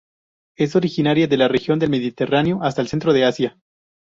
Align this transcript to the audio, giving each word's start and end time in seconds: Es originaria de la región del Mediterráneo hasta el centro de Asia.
Es 0.57 0.75
originaria 0.75 1.27
de 1.27 1.37
la 1.37 1.47
región 1.47 1.77
del 1.77 1.91
Mediterráneo 1.91 2.57
hasta 2.63 2.81
el 2.81 2.87
centro 2.87 3.13
de 3.13 3.23
Asia. 3.25 3.59